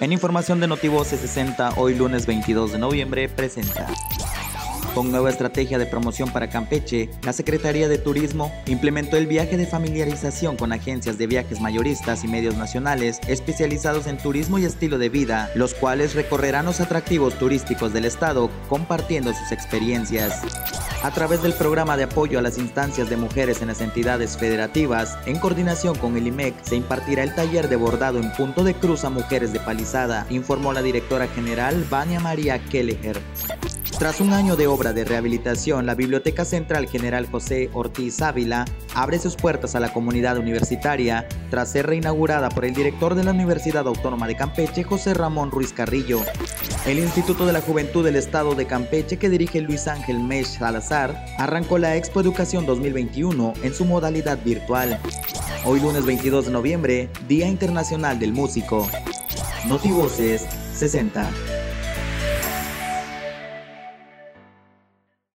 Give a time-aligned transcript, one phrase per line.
[0.00, 3.86] En información de Notivoce 60, hoy lunes 22 de noviembre, presenta.
[4.94, 9.66] Con nueva estrategia de promoción para Campeche, la Secretaría de Turismo implementó el viaje de
[9.66, 15.08] familiarización con agencias de viajes mayoristas y medios nacionales especializados en turismo y estilo de
[15.08, 20.42] vida, los cuales recorrerán los atractivos turísticos del estado compartiendo sus experiencias.
[21.04, 25.16] A través del programa de apoyo a las instancias de mujeres en las entidades federativas,
[25.26, 29.04] en coordinación con el IMEC, se impartirá el taller de bordado en punto de cruz
[29.04, 33.20] a mujeres de Palizada, informó la directora general Vania María Kelleher.
[33.98, 39.18] Tras un año de obra de rehabilitación, la Biblioteca Central General José Ortiz Ávila abre
[39.18, 43.88] sus puertas a la comunidad universitaria tras ser reinaugurada por el director de la Universidad
[43.88, 46.20] Autónoma de Campeche, José Ramón Ruiz Carrillo.
[46.86, 51.16] El Instituto de la Juventud del Estado de Campeche, que dirige Luis Ángel Mesh Salazar,
[51.36, 55.00] arrancó la Expo Educación 2021 en su modalidad virtual.
[55.64, 58.88] Hoy lunes 22 de noviembre, Día Internacional del Músico.
[59.66, 61.57] Notivoces 60.